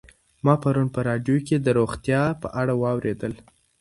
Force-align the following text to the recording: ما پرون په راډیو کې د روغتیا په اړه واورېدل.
ما 0.45 0.53
پرون 0.63 0.87
په 0.95 0.99
راډیو 1.09 1.37
کې 1.47 1.55
د 1.59 1.67
روغتیا 1.79 2.21
په 2.41 2.47
اړه 2.61 2.73
واورېدل. 2.81 3.33